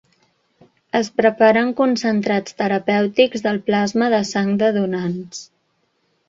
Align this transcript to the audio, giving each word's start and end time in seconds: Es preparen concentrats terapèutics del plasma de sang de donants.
Es 0.99 1.09
preparen 1.19 1.69
concentrats 1.81 2.57
terapèutics 2.63 3.45
del 3.49 3.61
plasma 3.69 4.09
de 4.15 4.23
sang 4.31 4.51
de 4.63 4.73
donants. 4.81 5.45